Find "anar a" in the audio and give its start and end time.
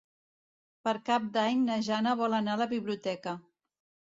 2.39-2.61